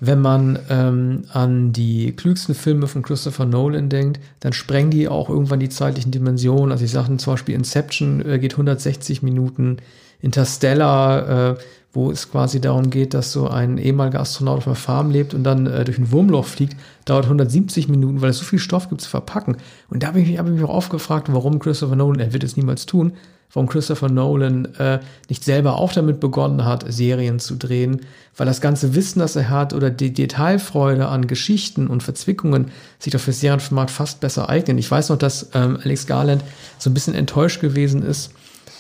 [0.01, 5.29] wenn man ähm, an die klügsten Filme von Christopher Nolan denkt, dann sprengen die auch
[5.29, 6.73] irgendwann die zeitlichen Dimensionen.
[6.73, 9.77] Also ich sage zum Beispiel Inception äh, geht 160 Minuten,
[10.23, 11.57] Interstellar, äh,
[11.93, 15.43] wo es quasi darum geht, dass so ein ehemaliger Astronaut auf einer Farm lebt und
[15.43, 19.01] dann äh, durch ein Wurmloch fliegt, dauert 170 Minuten, weil es so viel Stoff gibt
[19.01, 19.57] zu verpacken.
[19.89, 22.33] Und da habe ich, mich, hab ich mich auch oft gefragt, warum Christopher Nolan, er
[22.33, 23.15] wird es niemals tun,
[23.53, 28.03] warum Christopher Nolan äh, nicht selber auch damit begonnen hat, Serien zu drehen,
[28.37, 33.13] weil das ganze Wissen, das er hat oder die Detailfreude an Geschichten und Verzwickungen sich
[33.13, 34.79] doch für Serienformat fast besser eignen.
[34.79, 36.45] Ich weiß noch, dass ähm, Alex Garland
[36.79, 38.33] so ein bisschen enttäuscht gewesen ist,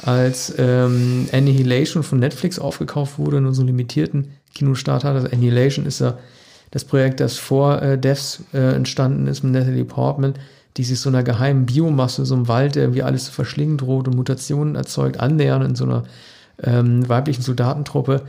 [0.02, 5.14] als ähm, Annihilation von Netflix aufgekauft wurde und so limitierten Kinostart hat.
[5.14, 6.18] Also Annihilation ist ja
[6.70, 10.34] das Projekt, das vor äh, Devs äh, entstanden ist mit Natalie Portman
[10.76, 14.06] die sich so einer geheimen Biomasse, so einem Wald, der irgendwie alles zu verschlingen droht
[14.06, 16.04] und Mutationen erzeugt, annähern in so einer
[16.62, 18.22] ähm, weiblichen Soldatentruppe.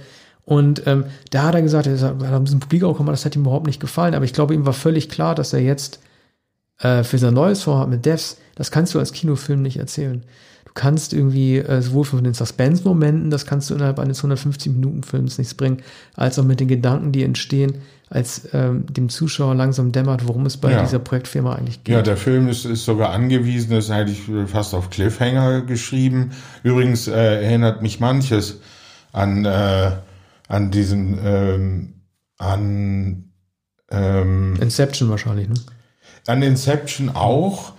[0.43, 3.43] Und ähm, da hat er gesagt, er hat ein bisschen Publikum auch das hat ihm
[3.43, 5.99] überhaupt nicht gefallen, aber ich glaube, ihm war völlig klar, dass er jetzt
[6.79, 10.23] äh, für sein neues Vorhaben mit Devs, das kannst du als Kinofilm nicht erzählen.
[10.73, 15.53] Du kannst irgendwie äh, sowohl von den Suspense-Momenten, das kannst du innerhalb eines 150-Minuten-Films nichts
[15.53, 15.81] bringen,
[16.15, 20.55] als auch mit den Gedanken, die entstehen, als ähm, dem Zuschauer langsam dämmert, worum es
[20.55, 20.81] bei ja.
[20.81, 21.93] dieser Projektfirma eigentlich geht.
[21.93, 26.31] Ja, der Film ist, ist sogar angewiesen, das hätte ich fast auf Cliffhanger geschrieben.
[26.63, 28.61] Übrigens äh, erinnert mich manches
[29.11, 29.91] an, äh,
[30.47, 31.93] an diesen, ähm,
[32.37, 33.25] an
[33.89, 35.55] ähm, Inception wahrscheinlich, ne?
[36.27, 37.73] An Inception auch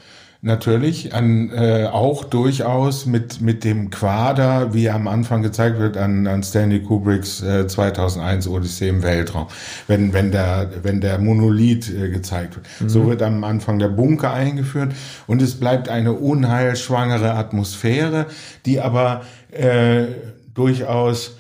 [0.45, 6.27] natürlich an äh, auch durchaus mit mit dem Quader, wie am Anfang gezeigt wird, an,
[6.27, 9.47] an Stanley Kubricks äh, 2001 Odyssee im Weltraum,
[9.87, 12.67] wenn wenn der wenn der Monolith äh, gezeigt wird.
[12.81, 12.89] Mhm.
[12.89, 14.93] So wird am Anfang der Bunker eingeführt
[15.29, 18.27] und es bleibt eine unheilschwangere Atmosphäre,
[18.67, 20.07] die aber äh,
[20.55, 21.37] durchaus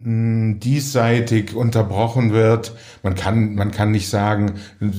[0.00, 2.72] mh, diesseitig unterbrochen wird.
[3.04, 4.54] Man kann man kann nicht sagen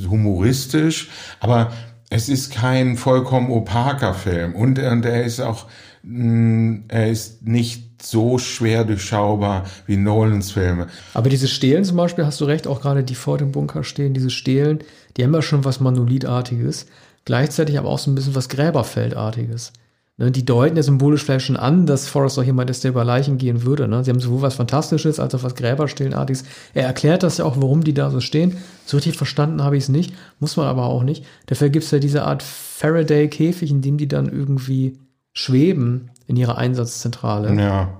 [0.09, 1.09] humoristisch,
[1.41, 1.73] aber
[2.13, 5.65] es ist kein vollkommen opaker Film und, und er ist auch,
[6.03, 10.87] mh, er ist nicht so schwer durchschaubar wie Nolans Filme.
[11.15, 14.13] Aber diese Stelen zum Beispiel, hast du recht, auch gerade die vor dem Bunker stehen,
[14.13, 14.79] diese Stelen,
[15.17, 16.85] die haben ja schon was Monolithartiges,
[17.25, 19.73] gleichzeitig aber auch so ein bisschen was Gräberfeldartiges.
[20.17, 23.03] Ne, die deuten ja symbolisch vielleicht schon an, dass Forrest auch jemand ist, der über
[23.03, 23.87] Leichen gehen würde.
[23.87, 24.03] Ne?
[24.03, 26.43] Sie haben sowohl was Fantastisches als auch was Gräberstehenartiges.
[26.75, 28.57] Er erklärt das ja auch, warum die da so stehen.
[28.85, 31.25] So richtig verstanden habe ich es nicht, muss man aber auch nicht.
[31.47, 34.99] Dafür gibt es ja diese Art Faraday-Käfig, in dem die dann irgendwie
[35.33, 37.51] schweben in ihrer Einsatzzentrale.
[37.59, 37.99] Ja.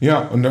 [0.00, 0.42] Ja, und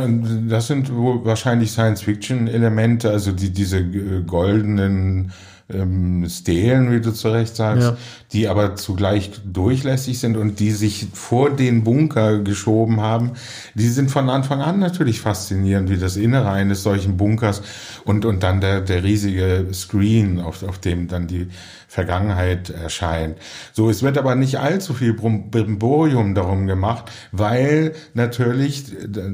[0.49, 3.84] das sind wahrscheinlich Science-Fiction-Elemente, also die, diese
[4.23, 5.34] goldenen
[5.67, 7.97] ähm, Stelen, wie du zu Recht sagst, ja.
[8.34, 13.32] die aber zugleich durchlässig sind und die sich vor den Bunker geschoben haben,
[13.73, 17.63] die sind von Anfang an natürlich faszinierend, wie das Innere eines solchen Bunkers
[18.04, 21.47] und, und dann der, der riesige Screen, auf, auf dem dann die
[21.95, 23.38] Vergangenheit erscheint.
[23.71, 28.84] So, es wird aber nicht allzu viel Brimborium darum gemacht, weil natürlich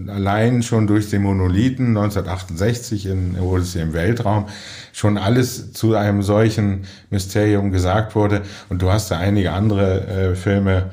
[0.07, 4.45] allein schon durch den Monolithen 1968 in Odyssey im Weltraum
[4.93, 8.43] schon alles zu einem solchen Mysterium gesagt wurde.
[8.69, 10.91] Und du hast da einige andere äh, Filme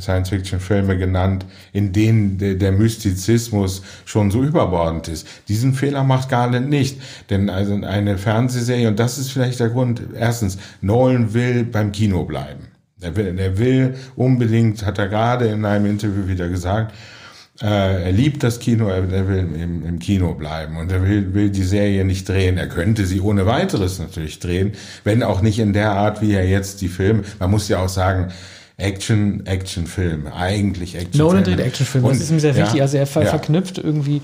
[0.00, 5.26] Science-Fiction-Filme genannt, in denen der, Mystizismus schon so überbordend ist.
[5.48, 7.00] Diesen Fehler macht Garland nicht,
[7.30, 12.24] denn also eine Fernsehserie, und das ist vielleicht der Grund, erstens, Nolan will beim Kino
[12.24, 12.68] bleiben.
[13.00, 16.94] Er will, er will unbedingt, hat er gerade in einem Interview wieder gesagt,
[17.60, 21.34] äh, er liebt das Kino, er, er will im, im, Kino bleiben und er will,
[21.34, 22.56] will die Serie nicht drehen.
[22.58, 24.72] Er könnte sie ohne weiteres natürlich drehen,
[25.04, 27.88] wenn auch nicht in der Art, wie er jetzt die Filme, man muss ja auch
[27.88, 28.32] sagen,
[28.82, 31.26] Action, Actionfilm, eigentlich Actionfilm.
[31.26, 32.74] Nolan dreht Actionfilme, das ist ihm sehr wichtig.
[32.74, 33.30] Ja, also er ver ja.
[33.30, 34.22] verknüpft irgendwie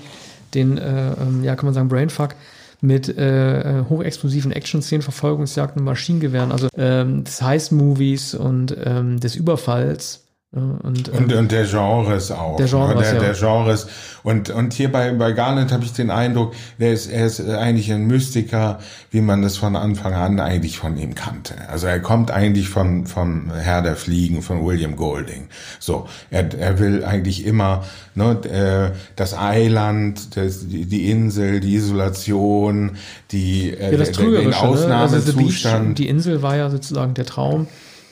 [0.53, 2.35] den, äh, ähm, ja, kann man sagen, Brainfuck
[2.81, 10.79] mit äh, hochexplosiven Action-Szenen, Verfolgungsjagden, Maschinengewehren, also ähm, des Heist-Movies und ähm, des Überfalls und,
[10.79, 12.57] und, ähm, und, der Genres auch.
[12.57, 13.19] Der Genres, der, ja.
[13.19, 13.85] der Genres.
[14.23, 17.91] Und, und hier bei, bei Garland habe ich den Eindruck, der ist, er ist eigentlich
[17.93, 18.79] ein Mystiker,
[19.11, 21.53] wie man das von Anfang an eigentlich von ihm kannte.
[21.69, 25.49] Also er kommt eigentlich von, von Herr der Fliegen, von William Golding.
[25.77, 27.83] So, er, er will eigentlich immer
[28.15, 28.31] ne,
[28.91, 32.93] äh, das Eiland, das, die, die Insel, die Isolation,
[33.31, 35.73] die, äh, ja, das den, den Ausnahmezustand.
[35.73, 35.79] Ne?
[35.89, 37.67] Also die Insel war ja sozusagen der Traum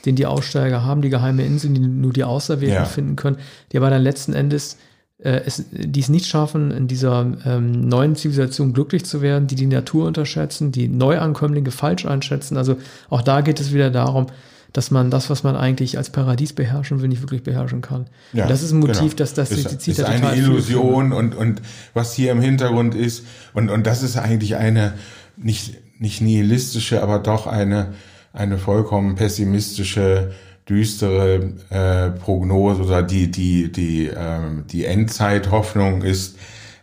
[0.08, 2.86] den die Aussteiger haben, die geheime Insel, die nur die Auserwählten ja.
[2.86, 3.38] finden können,
[3.72, 4.78] die aber dann letzten Endes
[5.20, 9.56] äh, es, die es nicht schaffen, in dieser ähm, neuen Zivilisation glücklich zu werden, die
[9.56, 12.56] die Natur unterschätzen, die Neuankömmlinge falsch einschätzen.
[12.56, 12.78] Also
[13.10, 14.28] auch da geht es wieder darum,
[14.74, 18.06] dass man das, was man eigentlich als Paradies beherrschen will, nicht wirklich beherrschen kann.
[18.32, 19.16] Ja, und das ist ein Motiv, genau.
[19.16, 21.62] dass das ist, die ist eine Illusion und, und
[21.94, 24.94] was hier im Hintergrund ist und, und das ist eigentlich eine
[25.36, 27.94] nicht, nicht nihilistische, aber doch eine
[28.38, 30.32] eine vollkommen pessimistische,
[30.70, 36.38] düstere äh, Prognose oder die die die ähm, die Endzeithoffnung ist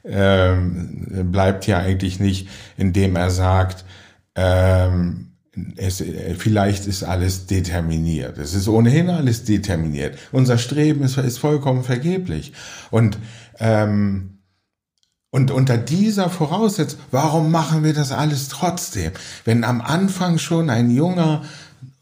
[0.05, 3.85] ähm, bleibt ja eigentlich nicht, indem er sagt,
[4.35, 5.33] ähm,
[5.77, 6.03] es,
[6.37, 8.39] vielleicht ist alles determiniert.
[8.39, 10.19] Es ist ohnehin alles determiniert.
[10.33, 12.53] Unser Streben ist, ist vollkommen vergeblich.
[12.91, 13.19] Und
[13.61, 14.34] ähm,
[15.35, 19.11] und unter dieser Voraussetzung, warum machen wir das alles trotzdem?
[19.45, 21.43] Wenn am Anfang schon ein junger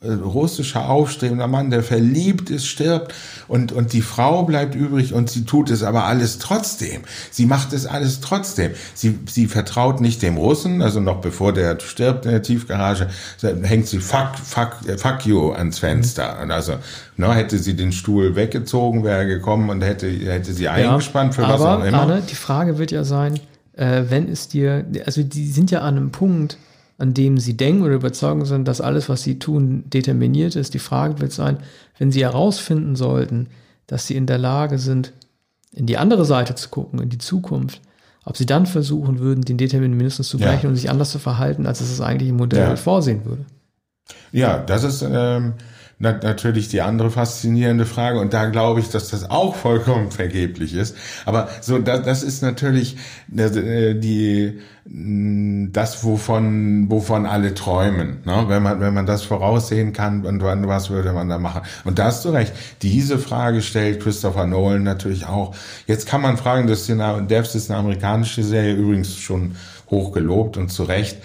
[0.04, 3.14] russischer aufstrebender Mann, der verliebt ist, stirbt
[3.48, 7.02] und, und die Frau bleibt übrig und sie tut es aber alles trotzdem.
[7.30, 8.72] Sie macht es alles trotzdem.
[8.94, 13.08] Sie, sie vertraut nicht dem Russen, also noch bevor der stirbt in der Tiefgarage,
[13.62, 16.40] hängt sie fuck, fuck, fuck you ans Fenster.
[16.42, 16.74] Und also,
[17.16, 21.44] ne, hätte sie den Stuhl weggezogen, wäre er gekommen und hätte, hätte sie eingespannt für
[21.44, 22.00] aber, was auch immer.
[22.00, 23.38] Arne, die Frage wird ja sein,
[23.76, 26.58] äh, wenn es dir, also die sind ja an einem Punkt,
[27.02, 30.72] an dem sie denken oder überzeugt sind, dass alles, was sie tun, determiniert ist.
[30.72, 31.56] Die Frage wird sein,
[31.98, 33.48] wenn sie herausfinden sollten,
[33.88, 35.12] dass sie in der Lage sind,
[35.72, 37.80] in die andere Seite zu gucken, in die Zukunft,
[38.24, 40.68] ob sie dann versuchen würden, den Determinismus zu brechen ja.
[40.68, 42.76] und sich anders zu verhalten, als es das eigentliche Modell ja.
[42.76, 43.46] vorsehen würde.
[44.30, 45.54] Ja, das ist ähm,
[46.02, 50.96] natürlich die andere faszinierende Frage und da glaube ich, dass das auch vollkommen vergeblich ist.
[51.24, 52.96] Aber so, das, das ist natürlich
[53.34, 58.18] äh, die das, wovon wovon alle träumen.
[58.24, 58.44] Ne?
[58.48, 61.62] Wenn man wenn man das voraussehen kann und was würde man da machen?
[61.84, 62.52] Und da hast du recht.
[62.82, 65.54] Diese Frage stellt Christopher Nolan natürlich auch.
[65.86, 69.54] Jetzt kann man fragen, das Devs ist eine amerikanische Serie, übrigens schon
[69.88, 71.18] hoch gelobt und zu Recht.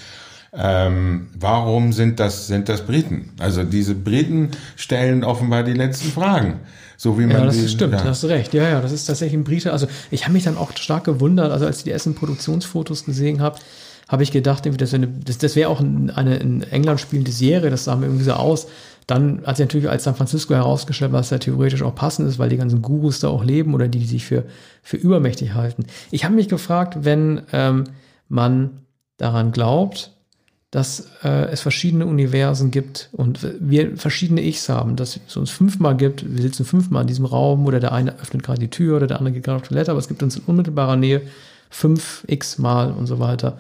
[0.60, 3.30] Ähm, warum sind das, sind das Briten?
[3.39, 6.62] Also diese Briten stellen offenbar die letzten Fragen.
[6.98, 8.04] So wie man ja, das die, stimmt, ja.
[8.04, 8.56] hast recht.
[8.56, 9.72] Ja, ja, das ist tatsächlich ein Brite.
[9.72, 13.39] Also ich habe mich dann auch stark gewundert, also als ich die ersten Produktionsfotos gesehen
[13.39, 13.60] habe,
[14.08, 17.84] habe ich gedacht, das wäre, das, das wäre auch eine in England spielende Serie, das
[17.84, 18.67] sah mir irgendwie so aus,
[19.08, 22.50] Dann hat sich natürlich als San Francisco herausgestellt, was da theoretisch auch passend ist, weil
[22.50, 24.43] die ganzen Gurus da auch leben oder die, die sich für,
[24.84, 25.86] für übermächtig halten.
[26.12, 27.86] Ich habe mich gefragt, wenn ähm,
[28.28, 28.82] man
[29.15, 30.12] daran glaubt,
[30.71, 35.95] dass äh, es verschiedene Universen gibt und wir verschiedene Ichs haben, dass es uns fünfmal
[35.95, 39.08] gibt, wir sitzen fünfmal in diesem Raum oder der eine öffnet gerade die Tür oder
[39.08, 41.21] der andere geht gerade auf Toilette, aber es gibt uns in unmittelbarer Nähe
[41.69, 43.58] fünf X mal und so weiter.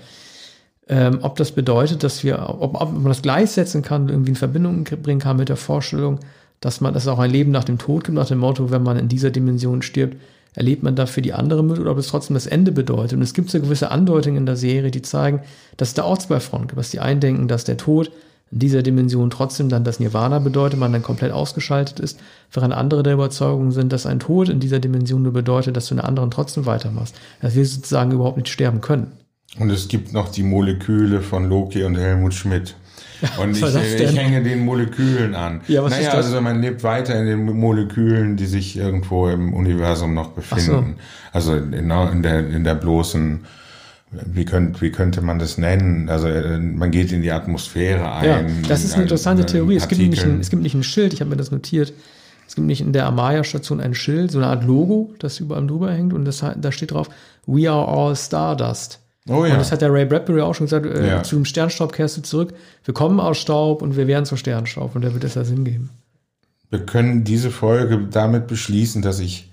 [0.89, 4.83] Ähm, ob das bedeutet, dass wir, ob, ob man das gleichsetzen kann, irgendwie in Verbindung
[4.83, 6.19] bringen kann mit der Vorstellung,
[6.59, 8.83] dass man, dass es auch ein Leben nach dem Tod gibt, nach dem Motto, wenn
[8.83, 10.17] man in dieser Dimension stirbt,
[10.57, 13.13] erlebt man dafür die andere mit oder ob es trotzdem das Ende bedeutet.
[13.13, 15.41] Und es gibt so gewisse Andeutungen in der Serie, die zeigen,
[15.77, 16.79] dass es da auch zwei Fronten gibt.
[16.79, 18.11] Dass die einen denken, dass der Tod
[18.51, 22.19] in dieser Dimension trotzdem dann das Nirvana bedeutet, man dann komplett ausgeschaltet ist,
[22.51, 25.93] während andere der Überzeugung sind, dass ein Tod in dieser Dimension nur bedeutet, dass du
[25.93, 27.15] in der anderen trotzdem weitermachst.
[27.39, 29.11] Dass wir sozusagen überhaupt nicht sterben können.
[29.59, 32.75] Und es gibt noch die Moleküle von Loki und Helmut Schmidt.
[33.41, 35.61] Und ich, ich, hänge den Molekülen an.
[35.67, 36.25] Ja, was naja, ist das?
[36.27, 40.95] also man lebt weiter in den Molekülen, die sich irgendwo im Universum noch befinden.
[40.97, 41.03] So.
[41.31, 43.45] Also in, in, der, in der bloßen,
[44.11, 46.09] wie, könnt, wie könnte man das nennen?
[46.09, 48.25] Also äh, man geht in die Atmosphäre ein.
[48.25, 49.75] Ja, das ist eine interessante in, Theorie.
[49.75, 51.93] Es gibt, nicht ein, es gibt nicht ein Schild, ich habe mir das notiert.
[52.47, 55.91] Es gibt nicht in der Amaya-Station ein Schild, so eine Art Logo, das überall drüber
[55.91, 57.09] hängt und das, da steht drauf,
[57.45, 58.99] We are all Stardust.
[59.29, 59.53] Oh ja.
[59.53, 61.23] Und das hat der Ray Bradbury auch schon gesagt, äh, ja.
[61.23, 62.53] zu dem Sternstaub kehrst du zurück.
[62.85, 65.65] Wir kommen aus Staub und wir werden zu Sternstaub und der wird es ja Sinn
[65.65, 65.89] geben.
[66.69, 69.51] Wir können diese Folge damit beschließen, dass ich,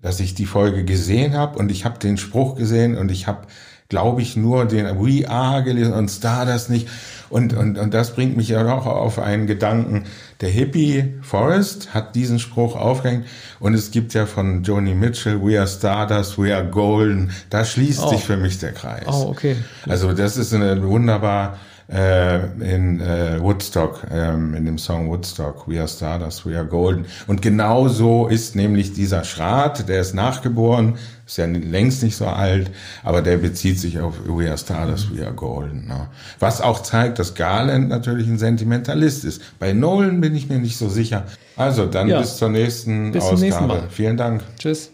[0.00, 3.46] dass ich die Folge gesehen habe und ich habe den Spruch gesehen und ich habe,
[3.92, 6.88] glaube ich, nur den We Are gelesen und Stardust nicht.
[7.28, 10.04] Und, und, und das bringt mich ja auch auf einen Gedanken.
[10.40, 13.26] Der Hippie Forrest hat diesen Spruch aufgehängt
[13.60, 17.32] und es gibt ja von Joni Mitchell, We are Stardust, we are golden.
[17.50, 18.08] Da schließt oh.
[18.08, 19.04] sich für mich der Kreis.
[19.06, 19.56] Oh, okay.
[19.86, 21.58] Also das ist eine wunderbar
[21.92, 27.04] äh, in äh, Woodstock, ähm, in dem Song Woodstock, We Are Stardust, We Are Golden.
[27.26, 30.94] Und genau so ist nämlich dieser Schrat, der ist nachgeboren,
[31.32, 32.70] ist ja längst nicht so alt,
[33.02, 35.86] aber der bezieht sich auf We Are Stardust, We Are Golden.
[35.86, 36.08] Ne?
[36.38, 39.40] Was auch zeigt, dass Garland natürlich ein Sentimentalist ist.
[39.58, 41.24] Bei Nolan bin ich mir nicht so sicher.
[41.56, 42.20] Also dann ja.
[42.20, 43.74] bis zur nächsten bis Ausgabe.
[43.74, 44.42] Nächsten Vielen Dank.
[44.58, 44.90] Tschüss.